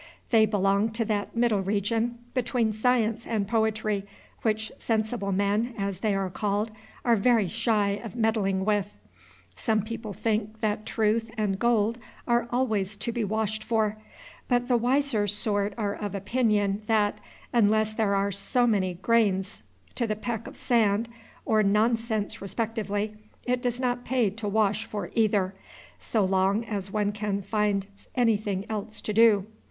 [0.31, 4.03] They belong to that middle region between science and poetry
[4.41, 6.71] which sensible men, as they are called,
[7.05, 8.87] are very shy of meddling with.
[9.55, 13.95] Some people think that truth and gold are always to be washed for;
[14.47, 17.19] but the wiser sort are of opinion, that,
[17.53, 19.61] unless there are so many grains
[19.93, 21.09] to the peck of sand
[21.45, 25.53] or nonsense respectively, it does not pay to wash for either,
[25.99, 29.45] so long as one can find anything else to do.